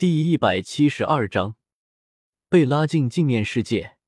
[0.00, 1.56] 第一百七十二章，
[2.48, 3.98] 被拉进镜面世界。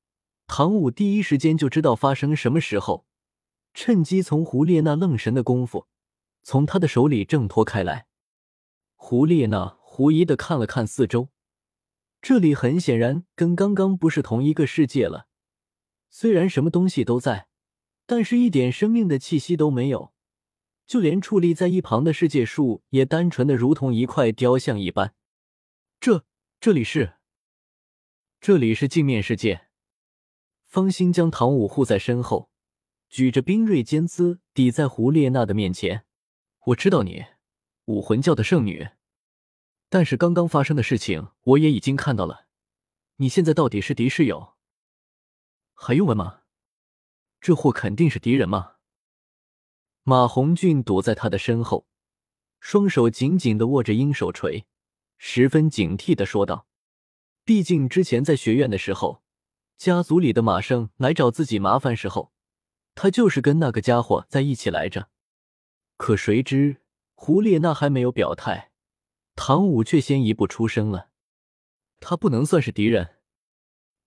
[0.47, 3.05] 唐舞第一时间就知道发生什么时候，
[3.75, 5.85] 趁机从胡列娜愣神的功夫，
[6.41, 8.07] 从他的手里挣脱开来。
[8.95, 11.29] 胡列娜狐疑的看了看四周，
[12.19, 15.27] 这里很显然跟刚刚不是同一个世界了。
[16.09, 17.45] 虽然什么东西都在，
[18.07, 20.11] 但是一点生命的气息都没有，
[20.87, 25.13] 就连矗立在一旁的世界树也单纯的如同一块雕像一般。
[26.63, 27.15] 这里是，
[28.39, 29.67] 这里是镜面世界。
[30.65, 32.49] 方心将唐舞护在身后，
[33.09, 36.05] 举着冰锐尖姿抵在胡列娜的面前。
[36.67, 37.25] 我知道你，
[37.87, 38.91] 武魂教的圣女，
[39.89, 42.47] 但是刚刚发生的事情我也已经看到了。
[43.17, 44.53] 你现在到底是敌是友？
[45.73, 46.43] 还用问吗？
[47.41, 48.75] 这货肯定是敌人吗？
[50.03, 51.89] 马红俊躲在他的身后，
[52.61, 54.65] 双手紧紧的握着鹰手锤，
[55.25, 56.67] 十分警惕的说道
[57.45, 59.23] ：“毕竟之前在学院的时候。”
[59.79, 62.33] 家族里的马胜来找自己麻烦时候，
[62.93, 65.09] 他就是跟那个家伙在一起来着。
[65.95, 66.81] 可谁知
[67.15, 68.71] 胡列娜还没有表态，
[69.33, 71.09] 唐舞却先一步出声了。
[72.01, 73.15] 他不能算是敌人。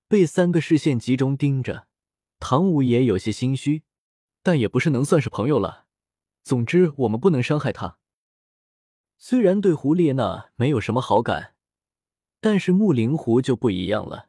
[0.08, 1.88] 被三个视线集中盯着，
[2.38, 3.84] 唐舞也有些心虚，
[4.42, 5.86] 但也不是能算是朋友了。
[6.44, 7.98] 总之，我们不能伤害他。
[9.18, 11.54] 虽然对胡列娜没有什么好感，
[12.40, 14.28] 但是木灵狐就不一样了。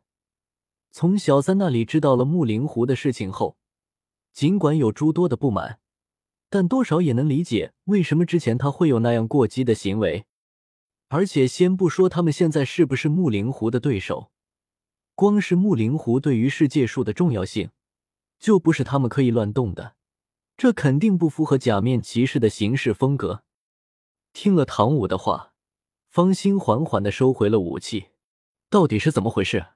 [0.91, 3.57] 从小三那里知道了木灵狐的事情后，
[4.33, 5.79] 尽管有诸多的不满，
[6.49, 10.25] 但多少也能理解为什么之前他会有那样过激的行为。
[11.09, 14.31] 而且，先不说他们现在是不是木灵狐的对手，
[15.15, 17.69] 光是木灵狐对于世界树的重要性，
[18.39, 19.95] 就不是他们可以乱动的。
[20.57, 23.43] 这肯定不符合假面骑士的行事风格。
[24.39, 25.55] 听了唐舞的话，
[26.09, 28.09] 方心缓缓的收回了武器。
[28.69, 29.69] 到底是怎么回事？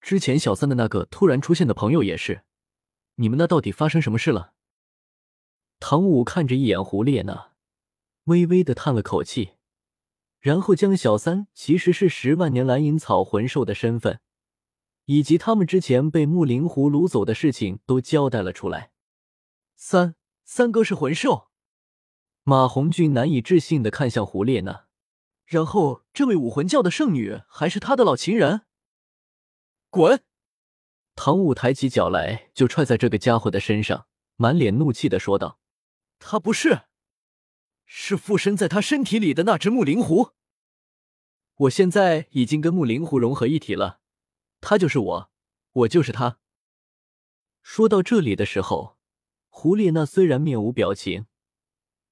[0.00, 2.44] 之前小三的那个突然出现的朋友也是，
[3.16, 4.54] 你们那到底发生什么事了？
[5.80, 7.52] 唐舞看着一眼胡列娜，
[8.24, 9.50] 微微的叹了口气，
[10.40, 14.18] 然后将小三其实是十万年蓝银草魂兽的身份，
[15.04, 18.92] 以及他们之前被木灵狐掳走的事情都交代了出来。
[19.76, 21.47] 三三哥是魂兽？
[22.48, 24.86] 马红俊难以置信的看向胡列娜，
[25.44, 28.62] 然后这位武魂教的圣女还是他的老情人？
[29.90, 30.24] 滚！
[31.14, 34.06] 唐舞抬起脚来就踹在这个家伙的身上，
[34.36, 35.60] 满脸怒气的说道
[36.18, 36.84] ：“他不是，
[37.84, 40.30] 是附身在他身体里的那只木灵狐。
[41.56, 44.00] 我现在已经跟木灵狐融合一体了，
[44.62, 45.30] 他就是我，
[45.72, 46.38] 我就是他。”
[47.60, 48.96] 说到这里的时候，
[49.50, 51.26] 胡列娜虽然面无表情，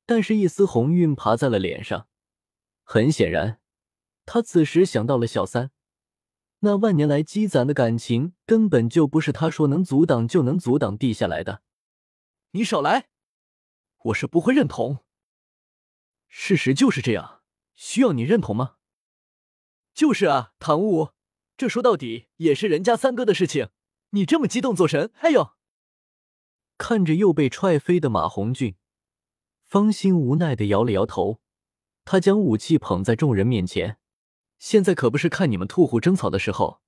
[0.06, 2.08] 但是一丝红晕爬在了脸上。
[2.84, 3.60] 很显然，
[4.24, 5.72] 他此时想到了小三。
[6.60, 11.62] 那万年来积攒的感情，根本就不是他说能阻挡就能阻挡地下来的。
[12.52, 13.08] 你少来，
[14.04, 15.04] 我是不会认同。
[16.28, 17.42] 事实就是这样，
[17.74, 18.76] 需要你认同吗？
[19.92, 21.10] 就是啊，唐舞，
[21.56, 23.68] 这说到底也是人家三哥的事情，
[24.10, 25.12] 你这么激动做神？
[25.18, 25.52] 哎呦！
[26.78, 28.76] 看着又被踹飞的马红俊，
[29.66, 31.40] 方心无奈的摇了摇头，
[32.04, 33.98] 他将武器捧在众人面前。
[34.58, 36.80] 现在可不是看你们兔虎争草的时候，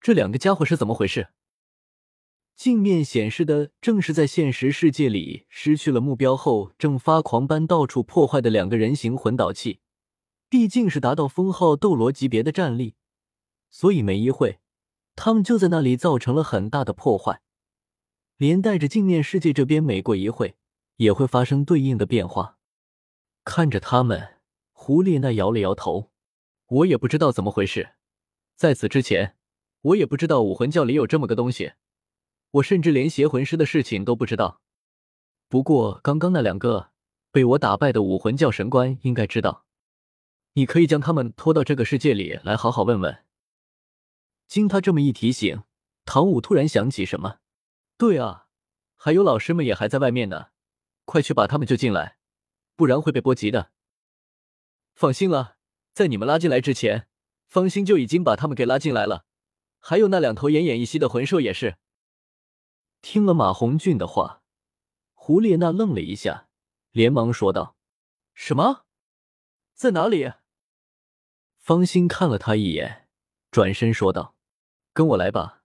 [0.00, 1.28] 这两个家伙是怎么回事？
[2.56, 9.80] 镜面显示的正是在现实世界里失去了目标后，正发狂般到处破坏的两个人形魂导器。
[10.48, 12.94] 毕竟是达到封号斗罗级别的战力，
[13.70, 14.58] 所以没一会，
[15.16, 17.40] 他们就在那里造成了很大的破坏，
[18.36, 20.56] 连带着镜面世界这边每过一会
[20.96, 22.58] 也会发生对应的变化。
[23.44, 24.40] 看着他们，
[24.72, 26.12] 胡列娜摇了摇头。
[26.68, 27.96] 我也不知道怎么回事，
[28.56, 29.36] 在此之前，
[29.82, 31.72] 我也不知道武魂教里有这么个东西，
[32.52, 34.62] 我甚至连邪魂师的事情都不知道。
[35.48, 36.92] 不过刚刚那两个
[37.30, 39.66] 被我打败的武魂教神官应该知道，
[40.54, 43.24] 你可以将他们拖到这个世界里来好好问问。
[44.48, 45.62] 经他这么一提醒，
[46.06, 47.40] 唐舞突然想起什么，
[47.98, 48.46] 对啊，
[48.96, 50.51] 还有老师们也还在外面呢，
[51.04, 52.18] 快去把他们救进来，
[52.76, 53.70] 不然会被波及的。
[54.94, 55.56] 放心了。
[55.94, 57.06] 在你们拉进来之前，
[57.46, 59.26] 方心就已经把他们给拉进来了，
[59.78, 61.76] 还有那两头奄奄一息的魂兽也是。
[63.02, 64.42] 听了马红俊的话，
[65.12, 66.48] 胡列娜愣了一下，
[66.92, 67.76] 连忙说道
[68.32, 68.86] ：“什么？
[69.74, 70.32] 在哪里？”
[71.60, 73.06] 方心看了他一眼，
[73.50, 74.34] 转身说道
[74.94, 75.62] ：“跟我来吧。”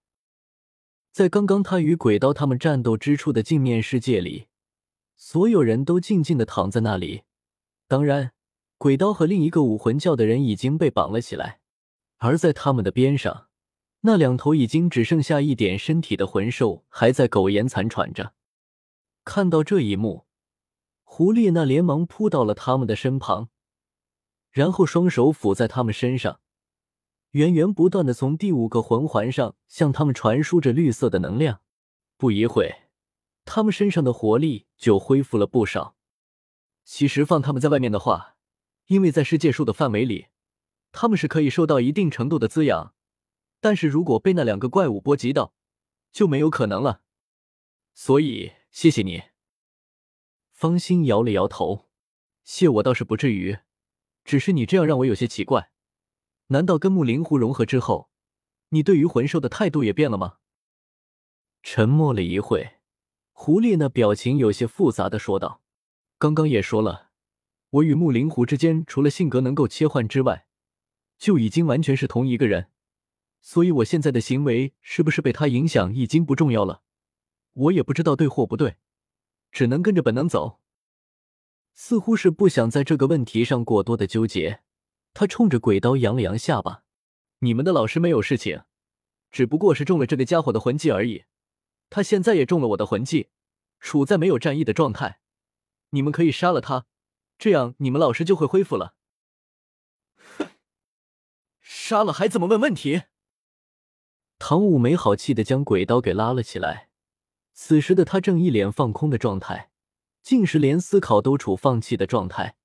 [1.13, 4.50] 在刚刚他与鬼刀他们战斗之处的镜面世界里，
[5.17, 7.23] 所有人都静静的躺在那里，
[7.89, 8.31] 当然。
[8.79, 11.61] 鬼刀和另一个武魂教的人已经被绑了起来。
[12.17, 13.47] 而在他们的边上，
[14.01, 18.35] 那两头已经只剩下一点身体的魂兽还在苟延残喘着。
[19.25, 20.27] 看到这一幕，
[21.01, 23.49] 胡列娜连忙扑到了他们的身旁，
[24.51, 26.39] 然后双手抚在他们身上，
[27.31, 31.61] 源源不断的从第五个魂环上向他们传输着绿色的能量。
[32.15, 32.83] 不一会，
[33.47, 35.95] 他们身上的活力就恢复了不少。
[36.83, 38.35] 其实放他们在外面的话，
[38.88, 40.27] 因为在世界树的范围里，
[40.91, 42.94] 他们是可以受到一定程度的滋养，
[43.59, 45.55] 但是如果被那两个怪物波及到，
[46.11, 47.01] 就没有可能了。
[47.94, 48.53] 所以。
[48.69, 49.23] 谢谢你，
[50.51, 51.89] 方心摇了摇头。
[52.43, 53.57] 谢我倒是不至于，
[54.23, 55.71] 只是你这样让我有些奇怪。
[56.47, 58.11] 难道跟木灵狐融合之后，
[58.69, 60.38] 你对于魂兽的态度也变了吗？
[61.63, 62.76] 沉默了一会，
[63.39, 65.62] 狐狸那表情有些复杂的说道
[66.18, 67.12] ：“刚刚也说了，
[67.69, 70.48] 我与木灵狐之间除了性格能够切换之外，
[71.19, 72.72] 就已经完全是同一个人。
[73.39, 76.81] 所以我现在的行为是不是被他影响，已经不重要了。”
[77.54, 78.78] 我也不知道对或不对，
[79.51, 80.60] 只能跟着本能走。
[81.75, 84.62] 似乎是不想在这个问题上过多的纠结，
[85.13, 86.84] 他冲着鬼刀扬了扬下巴
[87.39, 88.63] ：“你们的老师没有事情，
[89.30, 91.25] 只不过是中了这个家伙的魂技而已。
[91.89, 93.30] 他现在也中了我的魂技，
[93.80, 95.19] 处在没有战意的状态。
[95.92, 96.86] 你们可以杀了他，
[97.38, 98.95] 这样你们老师就会恢复了。”
[100.38, 100.50] 哼
[101.62, 103.04] 杀了还怎么问问题？
[104.38, 106.89] 唐舞没好气的将鬼刀给拉了起来。
[107.54, 109.72] 此时的他正一脸放空的状态，
[110.22, 112.56] 竟是连思考都处放弃的状态。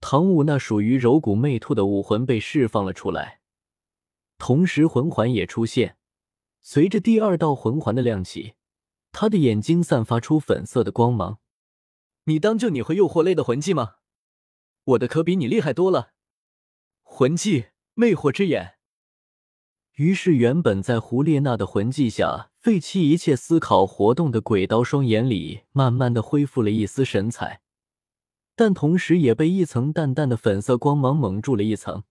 [0.00, 3.40] 唐舞那属于柔骨魅兔的武魂被释放了出来，
[4.38, 5.97] 同时魂环也出现。
[6.70, 8.52] 随着第二道魂环的亮起，
[9.10, 11.38] 他的眼睛散发出粉色的光芒。
[12.24, 13.94] 你当就你会诱惑类的魂技吗？
[14.84, 16.10] 我的可比你厉害多了。
[17.02, 18.74] 魂技魅惑之眼。
[19.94, 27.62] 于是，原本在胡列娜的魂技下废弃一切思考活动的鬼刀双眼里，慢慢的恢复了一丝神采，
[28.54, 32.04] 但同时也被一层淡淡的粉色光芒蒙住了一层。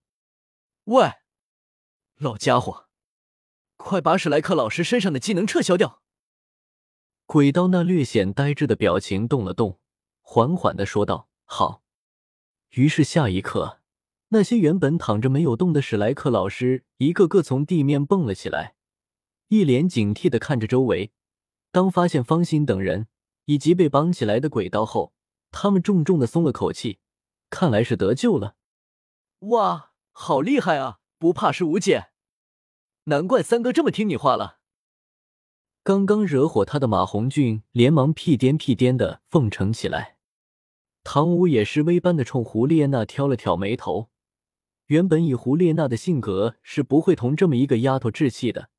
[0.85, 1.11] 喂，
[2.17, 2.86] 老家伙，
[3.77, 6.01] 快把史莱克老师身上的技能撤销掉！
[7.25, 9.79] 鬼刀那略显呆滞的表情动了动，
[10.21, 11.83] 缓缓的说道：“好。”
[12.71, 13.79] 于是下一刻。
[14.29, 18.75] 那些原本躺着没有动的史莱克老师，一个个从地面蹦了起来，
[19.47, 21.13] 一脸警惕的看着周围。
[21.71, 23.07] 当发现方心等人
[23.45, 25.13] 以及被绑起来的鬼刀后，
[25.51, 26.99] 他们重重的松了口气，
[27.49, 28.55] 看来是得救了。
[29.39, 30.99] 哇，好厉害啊！
[31.17, 32.09] 不怕是无解，
[33.09, 34.59] 难怪三哥这么听你话了。
[35.81, 40.17] 刚刚惹火他的马红俊连忙屁颠屁颠的奉承起来。
[41.05, 44.09] 唐舞也是微般的冲胡列娜挑了挑眉头。
[44.87, 48.69] 原本以胡列娜的性格是不会同这么一个丫头置气的，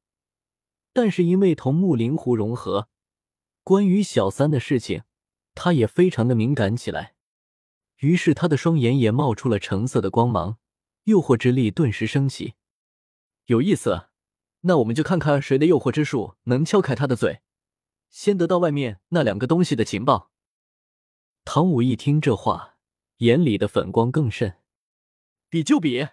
[0.92, 2.88] 但是因为同木灵狐融合，
[3.62, 5.04] 关于小三的事情，
[5.54, 7.14] 她也非常的敏感起来。
[8.00, 10.58] 于是她的双眼也冒出了橙色的光芒，
[11.04, 12.54] 诱惑之力顿时升起。
[13.46, 14.07] 有意思，
[14.68, 17.40] 那我们就看看谁的诱惑之术能敲开他的嘴，
[18.10, 20.30] 先得到外面那两个东西的情报。
[21.46, 22.76] 唐武一听这话，
[23.18, 24.58] 眼里的粉光更甚。
[25.48, 26.08] 比就比，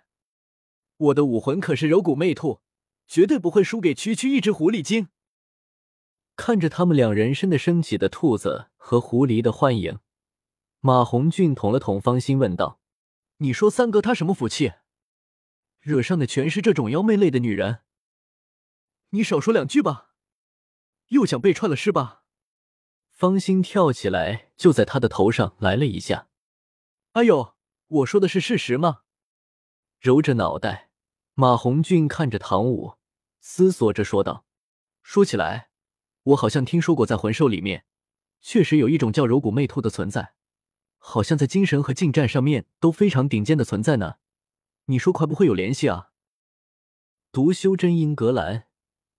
[0.96, 2.62] 我的武魂可是柔骨魅兔，
[3.06, 5.10] 绝对不会输给区区一只狐狸精。
[6.38, 10.00] 看着他们两人身的升起的兔子和狐狸的幻影，
[10.80, 12.80] 马红俊捅了捅方心，问道
[13.40, 14.72] ：“你说三哥他什么福气，
[15.82, 17.82] 惹上的全是这种妖媚类的女人？
[19.10, 20.12] 你少说两句吧，
[21.08, 22.24] 又想被串了是吧？”
[23.12, 26.28] 方心跳起来，就在他的头上来了一下。
[27.14, 27.56] 哎呦，
[27.88, 29.04] 我说的是事实吗？
[30.02, 30.90] 揉着脑袋，
[31.34, 32.96] 马红俊看着唐舞，
[33.40, 34.46] 思索着说道
[35.02, 35.70] ：“说起来，
[36.24, 37.86] 我好像听说过，在魂兽里面，
[38.42, 40.34] 确实有一种叫柔骨魅兔的存在，
[40.98, 44.16] 好像在精神和近战上面都非常顶尖的存在呢。
[44.88, 46.12] 你说会不会有联系啊？”
[47.32, 48.65] 独修真英格兰，